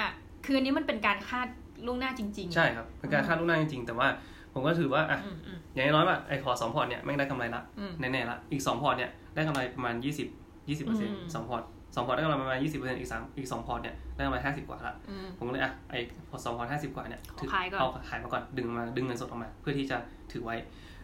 [0.45, 1.47] คืออันนี้มันเป็นการคาด
[1.85, 4.07] ล่วงหน้าจริง ๆ ใช่ครับเป็นการคาดล่วงหน้าจริงๆแต่ว่า
[4.53, 10.27] ผมก็ถือว่าอะอืมอืมอย่างน้อยว่าไอ้พอร์ตสองพอร์ตเนี่ยแม่งได้กำไรละอืมแน่ๆละอีกสองพอร์ตเนี่ยได้กำไรประมาณยี่สิบ
[10.69, 11.63] ยี่สิบเปอร์เซ็นต์อืมสองพอร์ต
[11.95, 19.97] สองพอร์ตได้กำไรประมาณยี่สิบเปอร์เซ็นต์อีกสามอีกสองพอร์ตเนี่ยได้กำไรห้าสิบกว่าละอืมผมก็เลยอะไอ้พอร์ตสองพอร์ตห้าสิบกว่าเนี่ยขอขายก่อนเอาขายมาก่อนดึงมาดึงเงินสดออกมา เพื่อที่จะ
[20.31, 20.55] ถือไว้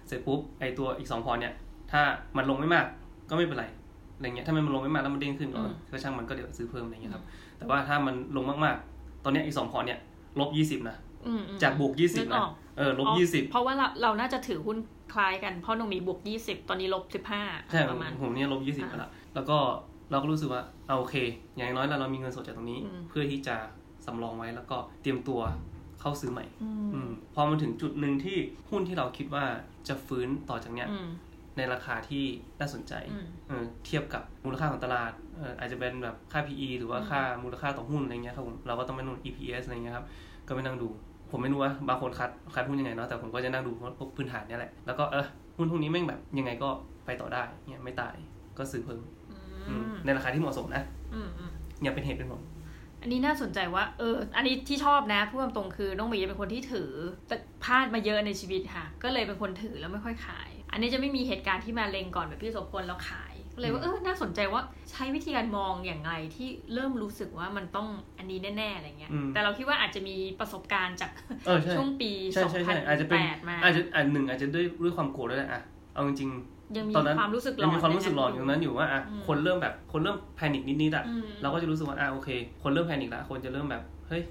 [0.07, 1.53] เสร็จปุ๊บไอ้ตัวอีกสองพอร์ตเนี่ย
[1.91, 2.01] ถ้า
[2.37, 2.85] มันลงไม่มาก
[3.29, 3.65] ก็ไม่เป็นไร
[4.15, 5.61] อะไรเงี้ยถ้ามันลงไม่มากแล้วมันเด้งขึ้นก็
[5.91, 7.23] ก็ช่างมันก็เดี๋ยวซื้อเพิ่มอะไรเงี้ยครับ
[7.57, 9.99] แต่ว่าถ้ามันลงมากๆ ตอนเนี้ยอีกสองพอร์ตเนี่ย
[10.39, 10.97] ลบยี่สิบนะ
[11.27, 14.77] อืมอืมจากบวกยี่สิบนึกอนะอกเออลบอ๋อยี่สิบเพราะว่าเราเราน่าจะถือหุ้น
[15.13, 19.57] คล้ายกันเพราะน้องมีบวกยี่สิบตอนนี้ลบสิบห้าใช่ประมาณผมเนี่ยลบยี่สิบไปละแล้วก็
[20.13, 21.15] เราก็รู้สึกว่าเอาโอเค
[21.55, 23.55] อย่างน้อยเราเรามีเงินสดจากตรงนี้อืมเพื่อที่จะ
[24.05, 25.41] สำรองไว้แล้วก็เตรียมตัว
[25.99, 28.37] เข้าซื้อใหม่อือืมมพอมันถึงจุดหนึ่งที่
[28.69, 29.43] หุ้นที่เราคิดว่า
[29.87, 31.07] จะฟื้นต่อจากเนี้ยอืม
[31.57, 32.23] ในราคาที่
[32.59, 40.05] น่าสนใจอืมเออเทียบกับมูลค่าของตลาดเอออาจจะเป็นแบบค่า PE หรือว่าอืมค่ามูลค่าต่อหุ้นอะไรเงี้ยครับผมเราก็ต้องไปนู่น EPS อะไรเงี้ยครับ
[40.47, 40.87] ก็ไปนั่งดู
[41.31, 45.25] ผมไม่รู้ว่าบางคนคัดคัดหุ้นยังไงเนาะ แต่ผมก็จะนั่งดูพวกพื้นฐานเนี่ยแหละ แล้วก็เออ
[45.57, 46.69] หุ้นพวกนี้แม่งแบบยังไงก็
[47.05, 48.15] ไปต่อได้เนี่ยไม่ตาย
[48.57, 49.12] ก็ซื้อเพิ่มอือืมม
[50.05, 51.51] ในราคาที่เหมาะสมนะอืมอืม
[51.83, 52.41] อย่าเป็นเหตุเป็นผล
[53.01, 56.91] อันนี้น่าสนใจว่า เออ อันนี้ที่ชอบนะพูดตรงๆคือน้องหมีเป็นคนที่ถือ
[57.27, 71.11] แต่พลาดมาเยอะในชีวิตค่ะ ก็เลยเป็นคนถือแล้วไม่ค่อยขาย อันนี้จะไม่มีเหตุการณ์ที่มาเลงก่อนแบบพี่โสพลแล้วขายเลยว่าเออน่าสนใจว่าใช้วิธีการมองอย่างไรที่เริ่มรู้สึกว่ามันต้องอันนี้แน่ๆอะไรเงี้ยอืมแต่เราคิดว่าอาจจะมีประสบการณ์จาก
[71.45, 75.61] เออใช่ช่วงปีใช่ใช่ใช่อาจจะเป็น2008มาอาจจะอันหนึ่งอาจจะด้วยด้วยความโกรธด้วยแหละอะ
[75.93, 76.29] เอาจริง
[76.77, 82.29] ยังมีตอนนั้นความรู้สึกๆหลยัองนมีความรู้สึกหลอนใอยู่นั้นอยู่ว่าอะอืมคนเริ่มแบบคนเริ่มแพนิคนิดๆอะอืมเราก็จะรู้สึกว่าอะโอเค
[82.63, 84.21] คนเริ่มแพนิคละคนจะเริ่มแบบเฮ้ย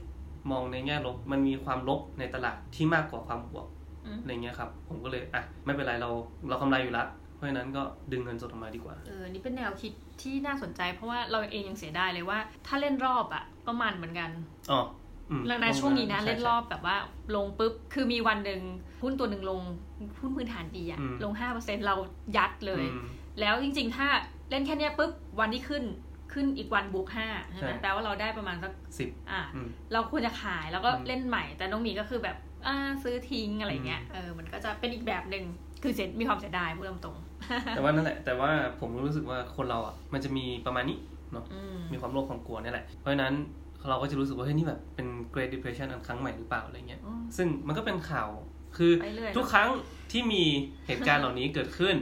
[0.50, 3.66] มองในแง่ลบมันมีความลบในตลาดที่มากกว่าความบวก
[4.06, 6.11] อืมอะไรเงี้ยครับ ผมก็เลยอะไม่เป็นไรเรา
[6.49, 7.04] เรากำไรอยู่ละ
[7.37, 7.82] เพราะฉะนั้นก็
[8.12, 14.30] ดึงเงินสดออกมาดีกว่าเออนี่เป็นแนวคิดที่น่าสนใจ เพราะว่าเราเองยังเสียดายเลยว่า ถ้าเล่นรอบอะก็มันเหมือนกัน
[14.70, 14.80] อ๋อ
[15.30, 16.96] อืมแล้วในช่วงนี้นะใช่เล่นรอบแบบว่า
[17.34, 18.61] ลงปุ๊บคือมีวันหนึ่ง
[19.02, 19.61] หุ้นตัวหนึ่งลง
[20.21, 21.97] หุ้นพื้นฐานดีอะอืมลงห้าเปอร์เซ็นเรา
[22.37, 23.06] ยัดเลยอืม
[23.40, 24.09] แล้วจริง ๆ ถ้า
[24.50, 25.85] เล่นแค่เนี้ยปุ๊บวันที่ขึ้น
[26.32, 35.44] ขึ้นอีกวันบวกห้าใช่ไหมใช่แปลว่าเราได้ประมาณสักสิบอะอืมเราควรจะขายแล้วก็อืมเล่นใหม่ แต่น้องหมีก็คือแบบอ่าซื้อทิ้งอะไรเงี้ยเออมันก็จะเป็นอีกแบบหนึ่ง
[35.82, 37.16] คือเสียมีความเสียดายพูดตรง
[37.76, 40.99] แต่ว่านั่นแหละ แต่ว่าผมรู้สึกว่าคนเราอะมันจะมีประมาณนี้
[41.32, 43.35] เนาะๆอืมมีความโลภความกลัวนี่แหละ เพราะฉะนั้น
[43.88, 48.28] เราก็จะรู้สึกว่าเฮ้ยนี่แบบเป็น Great Depression อันครั้งใหม่หรือเปล่าอะไรเงี้ยอืมซึ่งมันก็เป็นข่าว
[48.76, 49.68] คือไปเรื่อยทุกครั้ง
[50.12, 50.42] ที่มี
[50.86, 51.96] เหตุการณ์เหล่านี้เกิดขึ้น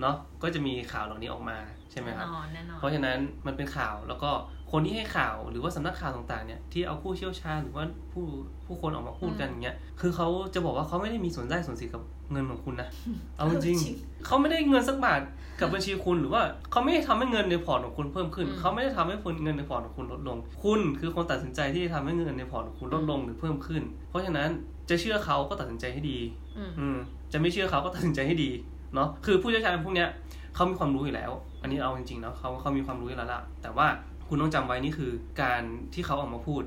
[0.00, 1.58] เนาะก็จะมีข่าวเหล่านี้ออกมา
[1.90, 4.30] ใช่ไหมครับแน่นอนแน่นอนเพราะฉะนั้นมันเป็นข่าวแล้วก็
[4.72, 8.24] คนที่ให้ข่าวหรือว่าสำนักข่าวต่างๆเนี่ยที่เอาผู้เชี่ยวชาญหรือว่าผู้
[8.66, 12.88] ผู้คนออกมาพูดกันอย่างเงี้ยคือเขาจะบอกว่าเขาไม่ได้มีส่วนได้ส่วนเสียกับเงินของคุณนะ
[13.36, 15.20] เอาจริงๆเขาไม่ได้เงินสักบาท
[15.60, 24.48] กับบัญชีคุณหรือว่าเขาไม่ได้ทำให้เงินในพอร์ตของคุณเพิ่มขึ้นอืมเขาไม่ได้ทำให้เงินในพอร์ตของคุณลดลง คุณคือคนตัดสินใจที่จะทำให้เงินในพอร์ตของคุณลดลงหรือเพิ่มขึ้น เพราะฉะนั้น
[24.90, 26.18] จะเชื่อเขาก็ตัดสินใจให้ดี
[26.58, 26.98] อืมอืม
[27.32, 28.50] จะไม่เชื่อเขาก็ตัดสินใจให้ดี
[28.94, 30.08] เนาะคือผู้เชี่ยวชาญพวกเนี้ย
[30.54, 31.30] เขามีความรู้อยู่แล้ว
[31.62, 33.86] อันนี้เอาจริงๆเนาะเขาเขามีความรู้อยู่แล้วล่ะแต่ว่า
[34.28, 35.10] คุณต้องจำไว้นี่คือ
[35.42, 35.62] การ
[35.94, 36.62] ที่เขาออกมาพูด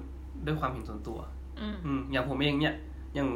[0.46, 1.20] ด้วยความเห็นส่วนตัว
[1.62, 2.76] อืมอืมอย่างผมเองเนี่ย
[3.16, 3.30] อย่าง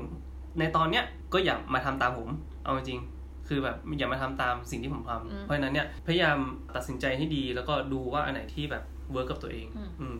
[0.59, 2.29] ในตอนเนี้ยก็อย่ามาทำตามผม
[2.63, 3.16] เอาจริงๆ
[3.47, 6.37] คือแบบอย่ามาทำตามสิ่งที่ผมทำเพราะฉะนั้นเนี่ยพยายาม
[6.75, 9.67] ตัดสินใจให้ดี แล้วก็ดูว่าอันไหนที่แบบเวิร์กกับตัวเอง
[10.01, 10.15] อืม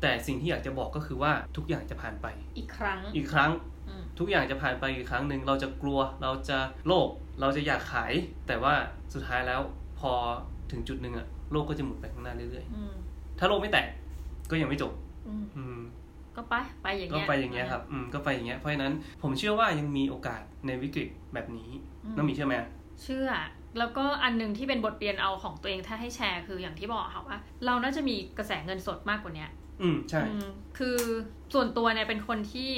[0.00, 3.50] แต่สิ่งที่อยากจะบอกก็คือว่าทุกอย่างจะผ่านไป อีกครั้งอีกครั้ง
[3.88, 7.08] อืมทุกอย่างจะผ่านไปอีกครั้งหนึ่งเราจะกลัวเราจะโลภ
[7.40, 8.12] เราจะอยากขาย
[8.46, 8.74] แต่ว่า
[9.14, 9.60] สุดท้ายแล้ว
[10.00, 10.12] พอ
[10.70, 13.86] ถึงจุดหนึ่งอะโลกก็จะหมุนไปข้างหน้าเรื่อยอืมๆถ้าโลกไม่แตก
[14.50, 14.92] ก็ยังไม่จบ
[15.28, 15.78] อืมอืม
[16.36, 21.70] ก็ไปไปอย่างก็เงี้ยไปอย่างเงี้ยครับอืมก็ไปอย่างเงี้ยเพราะฉะนั้นผมเชื่อว่ายังมีโอกาสในวิกฤตแบบนี้
[22.16, 22.54] น้องหมีเชื่อไหม
[23.02, 23.28] เชื่อ
[23.78, 29.50] แล้วก็อันหนึ่งที่เป็นบทเรียนเอาของตัวเองถ้าให้แชร์คืออย่างที่บอกค่ะว่า เราน่าจะมีกระแสเงินสดมากกว่าเนี้ย
[29.82, 30.98] อืมใช่อืมคือ
[31.54, 32.70] ส่วนตัวเนี่ยเป็นคนที่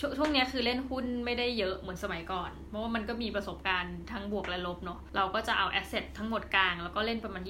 [0.00, 7.42] ชวช่วงเนี้ยคือเล่นหุ้นไม่ได้เยอะเหมือนสมัยก่อน เพราะว่ามันก็มีประสบการณ์ทั้งบวกและลบเนาะเราก็จะเอาแอสเซททั้งหมดกลาง แล้วก็เล่นประมาณ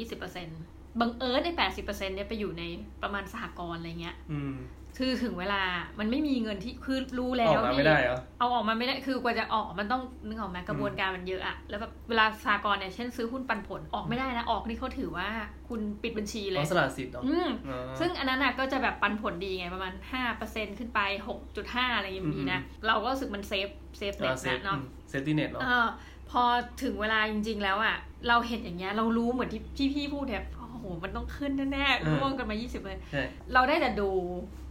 [0.46, 2.64] 20%บังเอิญไอ้80%เนี่ยไปอยู่ใน
[3.02, 4.54] ประมาณสหกรณ์อะไรเงี้ยอืม
[4.98, 5.62] คือถึงเวลา
[5.98, 15.28] มันไม่มีเงินที่คือรู้แล้วพี่ออกมาไม่ได้เหรอเอาออกมาไม่ได้คือกว่าจะออกมันต้องนึกออกไหมกระบวนการมันเยอะอะแล้วแบบเวลาสหกรณ์เนี่ยเช่นซื้อหุ้นปันผลออกไม่ได้นะออกนี่เขาถือว่า
[15.68, 19.92] คุณปิดบัญชีเลยอ๋อสละสิทธิ์เหรออืมอ๋อซึ่งอันนั้นอะก็จะแบบปันผลดีไงประมาณ
[20.36, 21.00] 5%ขึ้นไป
[21.46, 25.86] 6.5 อะไรอย่างนี้นะ เราก็รู้สึกมัน safe safe net อ่า safe นะเนาะ safety net เหรอเออ
[26.30, 26.42] พอ
[26.82, 27.96] ถึงเวลาจริง ๆ แล้วอะ
[28.28, 33.24] เราเห็นอย่างเงี้ยเรารู้เหมือนที่ที่พี่พูดเนี่ยโอ้โหมันต้องขึ้นแน่อืมๆร่วงกันมา 20เลยใช่
[33.54, 34.10] เราได้แต่ดู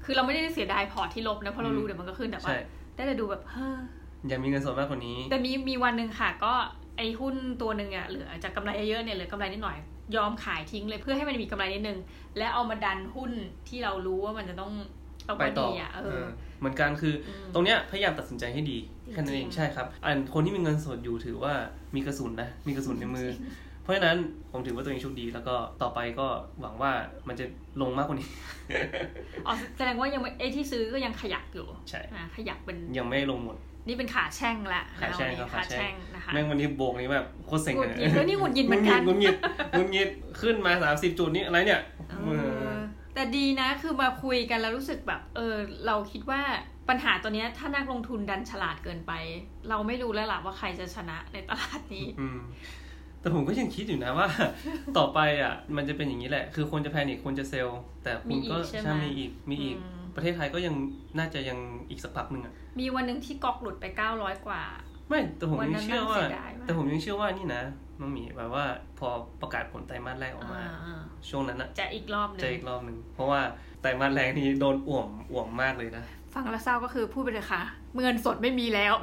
[0.08, 2.58] คือเราไม่ได้เสียดายพอร์ตที่ลบนะเพราะเราอืมรู้เดี๋ยวมันก็ขึ้นแต่ว่าใช่
[2.96, 3.78] ได้แต่ดูแบบเฮ้อ
[4.28, 6.54] อยากมีเงินสดมากกว่านี้ แต่มีมีวันหนึ่งค่ะ ก็
[6.98, 9.78] ไอหุ้นตัวหนึ่งอะเหลือจากกำไรเยอะๆเนี่ยเหลือกำไรนิดหน่อย
[10.16, 12.00] ยอมขายทิ้งเลยเพื่อให้มันมีกำไรนิดนึง
[12.38, 13.32] แล้วเอามาดันหุ้น
[13.68, 14.72] ที่เรารู้ว่ามันจะต้อง
[15.28, 16.28] ต้องไปต่อดีอะเอเอออ
[16.60, 18.78] เหมือนกันคืออมตรงเนี้ยพยายามตัดสินใจให้ดี
[19.12, 21.54] แค่นั้นเองจริงๆใช่ครับอันคนที่มีเงินสดอยู่ถือว่า
[21.96, 23.28] มีกระสุนนะมีกระสุนในมือ
[23.88, 24.18] เพราะฉะนั้น
[24.52, 26.28] ผมถือว่าตัวเองโชคดี แล้วก็ต่อไปก็
[26.62, 26.92] หวังว่า
[27.28, 27.46] มันจะ
[27.82, 28.30] ลงมากกว่านี้
[29.48, 33.56] อ๋อแสดงว่ายังไม่ไอที่ซื้อก็ยังขยักอยู่ใช่อ่าขยักเป็นยังไม่ลงหมด
[33.88, 39.36] นี่เป็นขาแช่งละขาแช่งครับขาขาแช่แช่งงนะคะแม่งวันนี้โบกนี้แบบโคตรเซ็งหงุเลดยหงิดแล้วนี่หงุดหงิดเหมือนกันงุดหงิด
[39.78, 40.10] งุดหงิด
[40.42, 42.80] ขึ้นมาสามสิบจุดนี้อะไรเนี่ยเอเอออ
[43.14, 46.42] แต่ดีนะคือมาคุยกันแล้วรู้สึกแบบเออเราคิดว่า
[46.90, 49.12] ปัญหาตัวเนี้ยถ้านักลงทุนดันฉลาดเกินไป
[49.70, 52.40] เราไม่รู้แล้วล่ะว่าใครจะชนะในตลาดนี้อืม
[53.22, 54.28] แต่ผมก็ยังคิดอยู่นะว่า
[54.98, 60.76] ต่อไปอะ มันจะเป็นอย่างนี้แหละ คือคนจะแพนิคคนจะเซลล์แต่คุณก็มีอีกใช่ไหมใช่มีอีกมีอีกอืมประเทศไทยก็ยัง
[61.18, 64.62] น่าจะยังอีกสักพักหนึ่งอะมีวันหนึ่งที่กอกหลุดไป900กว่า
[65.10, 67.64] ไม่แต่ผมวันยันั้งนเชื่อว่าน่าเสียดายมากแต่ผมยังเชื่อว่านี่นะ
[68.00, 68.66] น้องหมีแบบว่า
[69.00, 69.08] พอ
[69.42, 73.42] ประกาศผลไตรมาสแรกออกมาอ่าช่วงนั้นอะๆจะอีกรอบหนึ่เจะงอีกรอบหนึ่งเพราะว่า
[73.82, 76.04] ไตรมาสแรกนี่โดนอ่วมอ่วมมากเลยนะ
[76.38, 77.62] ฟังแล้วเศร้าก็คือพูดไปเลยค่ะ
[77.98, 78.94] เงินสดไม่มีแล้ว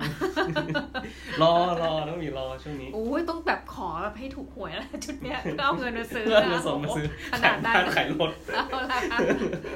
[1.43, 9.19] รอรอน้องหมีรอช่วงนี้โอ้ยต้องแบบขอแบบให้ถูกหวยแล้วชุดเนี้ยเพื่อเอาเงินมาซื้อเพื่อเอาเงินสดมาซื้อขนาดนั้นขายบ้านขายรถเอาละค่ะ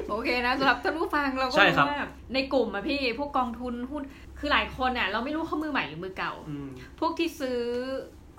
[0.09, 2.01] โอเคนะสำหรับท่านผู้ฟังเราก็ใช่รู้ครับว่า
[2.33, 4.03] ในกลุ่มอะพี่พวกกองทุนหุ้น
[4.39, 6.69] คือหลายคนอะเราไม่รู้เขามือใหม่หรือมือเก่าอืม
[6.99, 7.59] พวกที่ซื้อ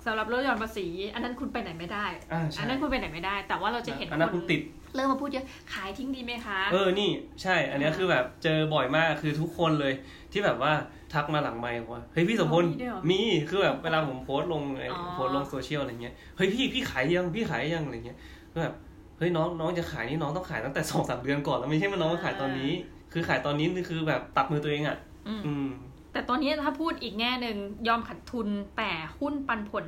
[0.05, 4.61] สำหรับลดหย่อนภาษี อันนั้นคุณไปไหนไม่ได้อ่าใช่อันนั้นคุณไปไหนไม่ได้ แต่ว่าเราจะเห็นอันนั้นคคุณติด
[4.95, 7.09] เริ่มมาพูดเยอะขายทิ้งดีไหมคะ เออ นี่
[7.41, 9.93] ใช่ อันเนี้ยคือแบบเจอบ่อยมากคือทุกคนเลย
[10.31, 10.73] ที่แบบว่า
[11.13, 18.17] ทักมาหลังไมค์ว่าเฮ้ยพี่สมพลมีด้วยเหรอมีคือแบบเวลาผมโพสต์ลงไอ้อ๋อโพสต์ลงโซเชียลอะไรเงี้ยเฮ้ยพี่พี่ขายยังพี่ขายยังอะไรเงี้ย
[18.53, 18.75] ก็แบบ
[19.17, 22.71] เฮ้ยน้องน้องจะขายนี่น้องต้องขายตั้งแต่สองสามเดือนก่อนแล้วไม่ใช่มาน้องมาขายตอนนี้
[23.13, 25.67] คือขายตอนนี้นี่คือแบบตัดมือตัวเองอะอืมอืม
[26.13, 29.85] แต่ตอนนี้ถ้าพูดอีกแง่หนึ่งยอมขาดทุนแต่หุ้นปันผล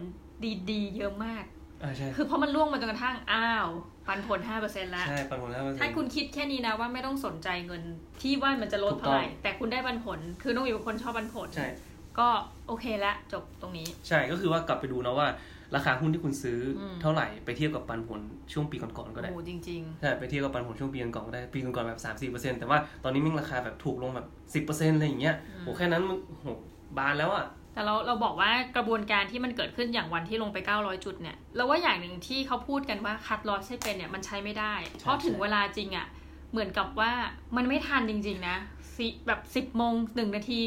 [0.72, 1.44] ดีๆ เยอะมาก
[1.84, 3.68] อ่าใช่คือเพราะมันล่วงมาจนกระทั่งอ้าว
[4.08, 7.82] ปันผล5%แล้ว ใช่ ปันผลแล้วมันถ้าคุณคิดแค่นี้นะว่าไม่ต้องสนใจเงิน
[8.22, 11.68] ที่ว่ามันจะลดถูกต้องเท่าไหร่ แต่คุณได้ปันผล คือน้องวิวเป็นคนชอบปันผล ใช่
[12.20, 12.28] ก็
[12.68, 15.28] โอเคละจบตรงนี้ ใช่ ก็คือว่ากลับไปดูนะว่า
[15.76, 18.20] ราคาหุ้นที่คุณซื้ออมเท่าไหร่ไปเทียบกับปันผล
[18.54, 26.48] ช่วงปีก่อนๆก็ได้ โอ้จริงใช่ ไปเทียบกับปันผลช่วงปีก่อนๆก็ได้ ปีก่อนๆแบบสามสี่เปอร์เซ็นต์แต่ว่าตอนนี้มันราคาแบบถูกลงแบบสิบเปอร์เซ็นต์อะไรอย่างเงี้ยอืมโห แค่นั้นมันโห
[26.98, 36.08] บานแล้วอะๆ แต่เราเราบอกว่ากระบวนการที่มันเกิดขึ้นอย่างวันที่ลงไป 900 จุดเนี่ยเราว่าอย่างหนึ่งที่เขาพูดกันว่า cut loss ให้เป็นเนี่ยมันใช้ไม่ได้ เพราะถึงเวลาจริงอ่ะ
[36.52, 37.12] เหมือนกับว่า
[37.56, 38.58] มันไม่ทันจริง ๆ นะ
[38.96, 40.60] สิแบบสิบโมงหนึ่งนาที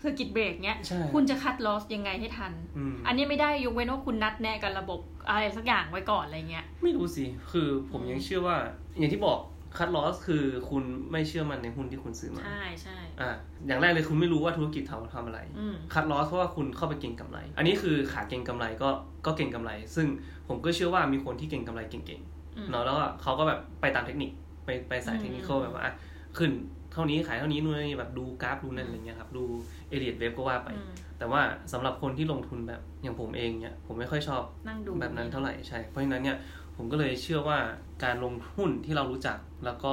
[0.00, 8.56] circuit break เนี้ยใช่คุณจะ cut loss ยังไงให้ทันอืมอันนี้ไม่ได้ยกเว้นว่าคุณนัดแนะกันระบบอะไรสักอย่างไว้ก่อนอะไรเงี้ย ไม่รู้สิ คือผมอืมยังเชื่อว่า
[8.98, 9.38] อย่างที่บอก
[9.76, 13.30] คัดลอสคือคุณไม่เชื่อมันในหุ้นที่คุณซื้อมา ใช่ใช่อ่า
[13.66, 18.88] อย่างแรกเลยคุณไม่รู้ว่าธุรกิจเขาทำอะไรอืมคัดลอสเพราะว่าคุณเข้าไปเก็งกำไร อันนี้คือขาเก็งกำไรก็
[19.26, 20.06] ก็เก่งกำไร ซึ่ง
[20.48, 22.22] ผมก็เชื่อว่ามีคนที่เก่งกำไรเก่ง
[22.56, 24.30] อืมๆเนาะแล้วก็เขาก็แบบไปตามเทคนิค
[24.64, 25.94] ไปไปสายเทคนิคอืมแบบว่าอะ
[26.38, 26.50] ขึ้น
[26.92, 29.44] เท่านี้ขายเท่านี้นู่นนี่แบบดูกราฟดูนั่นอะไรเงี้ยครับดู
[29.88, 31.40] เอเลียดเว็บก็ว่าไปอืมแต่ว่า
[31.72, 36.36] สำหรับคนที่ลงทุนแบบอย่างผมเองเนี่ยผมไม่ค่อยชอบนั่งดูแบบนั้นเท่าไหร่ใช่เพราะฉะนั้นเนี่ย
[36.76, 37.58] ผมก็เลยเชื่อว่า
[38.04, 39.92] การลงหุ้นที่เรารู้จักแล้วก็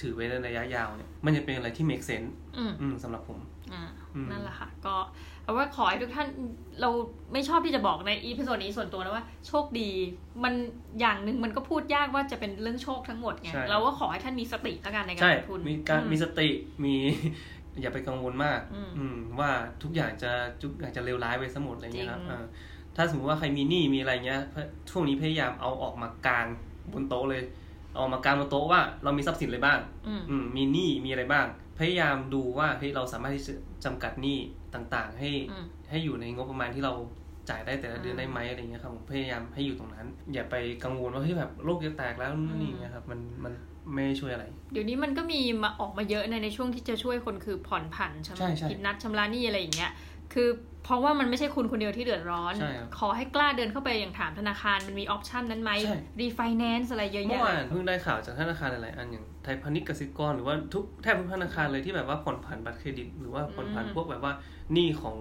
[0.00, 3.38] ถือไว้ในระยะยาวเนี่ย มันจะเป็นอะไรที่ make sense อืมอืมสำหรับผม
[3.72, 3.82] อ่า
[4.14, 4.94] อืมนั่นแหละค่ะ ก็
[5.44, 6.28] เอาว่าขอให้ทุกท่าน
[6.80, 6.90] เรา
[7.32, 9.88] ไม่ชอบที่จะบอกใน episode นี้ส่วนตัวนะว่าโชคดี
[10.44, 10.54] มัน
[11.00, 16.48] อย่างหนึ่งมันก็พูดยากว่าจะเป็นเรื่องโชคทั้งหมดไงใช่เราก็ขอให้ท่านมีสติแล้วกันในการใช่ลงทุนมีการอืมมีสติ
[16.84, 16.94] มี
[17.80, 19.50] อย่าไปกังวลมาก อืมอืมว่า
[19.82, 20.30] ทุกอย่างจะ
[20.62, 22.44] ทุกอย่างจะเลวร้ายไปสมดอะไรเงี้ยครับจริงอ่า
[22.96, 24.40] ถ้าสมมติว่าใครมีหนี้มีอะไรเงี้ย
[24.90, 26.46] ช่วงนี้พยายามเอาออกมากลาง
[26.92, 27.42] บนโต๊ะเลย
[27.92, 31.46] เอาออกมากลางบนโต๊ะว่าเรามีทรัพย์สินอะไรบ้างอืมอืมมีหนี้มีอะไรบ้าง
[31.78, 33.54] พยายามดูว่าเฮ้ยเราสามารถที่จะ
[33.84, 34.38] จำกัดหนี้
[34.74, 36.92] ต่างๆ ให้อืมให้อยู่ในงบประมาณที่เรา
[37.50, 40.54] จ่ายได้แต่ละเดือนอืมได้ไหมอะไรเงี้ยครับผมพยายามให้อยู่ตรงนั้น อย่าไป
[40.84, 43.52] กังวลว่าเฮ้ยแบบโลกจะแตกแล้วนู่นนี่อืมเงี้ยครับมันมัน
[43.94, 49.90] ไม่ได้ช่วยอะไร เดี๋ยวนี้มันก็มีมาออกมาเยอะในในช่วงที่จะช่วยคนคือผ่อนผันใช่ไหมใช่ใช่คิดนัดชำระหนี้อะไรอย่างเงี้ย
[50.32, 50.48] คือ
[50.84, 64.32] เพราะว่ามันไม่ใช่คุณคนเดียวที่เดือดร้อนใช่ครับขอให้กล้าเดินเข้าไปอย่างถามธนาคารมันมี option นั้นไหมใช่รีไฟแนนซ์อะไรเยอะแยะเมื่อวานเพิ่งได้ข่าวจากธนาคารหลายๆอันอย่างไทยพาณิชย์กสิกรหรือว่าทุกแทบทุกธนาคารเลยที่แบบว่าผ่อนผันบัตรเครดิต หรือว่าผ่อนผันอืมพวกแบบว่า
[64.72, 65.16] หนี้ของ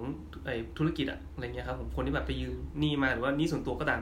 [0.45, 4.01] ไอ้ธุรกิจอะอะไรเงี้ยครับผมคนที่แบบไปยืมหนี้มาหรือว่าหนี้ส่วนตัวก็ตาม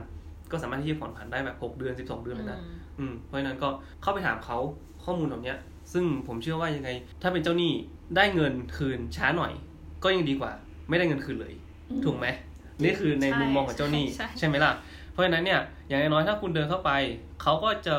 [0.50, 3.68] ก็สามารถที่จะผ่อนผันได้แบบหกเดือนสิบสองเดือนเลยนะอืมอืมเพราะฉะนั้นก็
[4.02, 4.58] เข้าไปถามเขา
[5.04, 5.54] ข้อมูลเหล่านี้
[5.92, 6.90] ซึ่งผมเชื่อว่ายังไง
[7.22, 7.72] ถ้าเป็นเจ้าหนี้
[8.16, 9.52] ได้เงินคืนช้าหน่อย
[10.04, 10.52] ก็ยังดีกว่า
[10.92, 11.54] ไม่ได้เงินคืนเลย
[11.90, 12.26] อืมถูกไหม
[12.82, 14.72] นี่คือในใช่มุมมองของเจ้าหนี้ใช่ใช่ไหมล่ะ
[15.12, 16.90] เพราะฉะนั้นเนี่ยอย่างน้อยๆถ้าคุณเดินเข้าไป
[17.42, 17.94] เขาก็จะ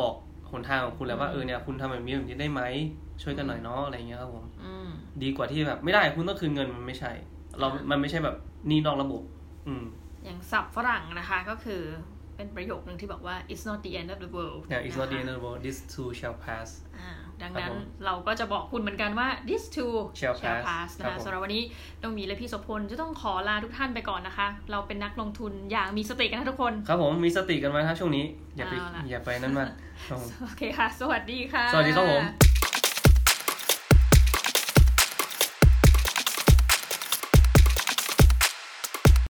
[0.00, 0.14] บอก
[0.50, 2.62] หนทางของคุณแล้วว่าเออเนี่ยคุณทำแบบนี้แบบนี้ได้ไหม
[3.22, 4.88] ช่วยกันหน่อยเนาะอะไรเงี้ยครับผมอืม
[5.22, 7.12] ดีกว่าที่แบบไม่ได้คุณต้องคืนเงินมันไม่ใช่
[7.58, 8.36] เรา มันไม่ใช่แบบ
[8.68, 9.22] หนี้นอกระบบ
[9.66, 9.84] อืม
[10.24, 11.82] อย่างศัพท์ฝรั่งนะคะก็คือ
[12.36, 15.42] เป็นประโยคนึงที่บอกว่า it's not the end of the world yeah it's not the นะคะ end of the
[15.44, 17.10] world this too shall pass อ่า
[17.42, 21.62] ดังครับนั้นผมเราก็จะบอกคุณเหมือนกันว่า this too Shall pass นะครัคะบผมสำหรับวันนี้
[22.02, 28.24] ต้องมีและพี่โสพลจะต้องขอลาทุกท่านไปก่อนนะคะ เราเป็นนักลงทุนอย่างมีสติกันนะทุกคน ครับผมมีสติกันไว้ถ้าช่วงนี้
[28.56, 29.70] อย่าไปเอาล่ะอย่าไปนั่นมาก
[30.08, 32.24] ครับผมโอเคค่ะ สวัสดีค่ะ สวัสดีครับผม